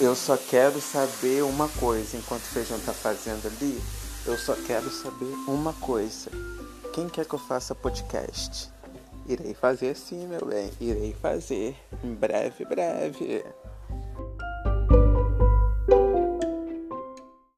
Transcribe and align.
Eu 0.00 0.16
só 0.16 0.34
quero 0.34 0.80
saber 0.80 1.42
uma 1.42 1.68
coisa 1.68 2.16
enquanto 2.16 2.40
o 2.40 2.46
feijão 2.46 2.80
tá 2.80 2.92
fazendo 2.92 3.46
ali. 3.46 3.78
Eu 4.24 4.38
só 4.38 4.54
quero 4.54 4.90
saber 4.90 5.30
uma 5.46 5.74
coisa. 5.74 6.30
Quem 6.94 7.06
quer 7.06 7.26
que 7.26 7.34
eu 7.34 7.38
faça 7.38 7.74
podcast? 7.74 8.72
Irei 9.26 9.52
fazer 9.52 9.94
sim, 9.94 10.26
meu 10.26 10.46
bem. 10.46 10.70
Irei 10.80 11.14
fazer. 11.20 11.76
Em 12.02 12.14
breve, 12.14 12.64
breve. 12.64 13.44